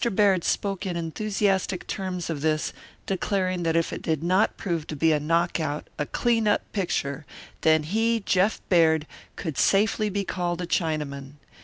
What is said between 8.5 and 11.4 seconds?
Baird, could safely be called a Chinaman.